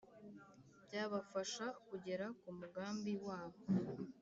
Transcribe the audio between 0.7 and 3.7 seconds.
byabafasha kugera ku mugambi wabo